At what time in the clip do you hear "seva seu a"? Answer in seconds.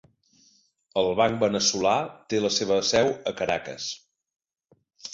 2.59-3.39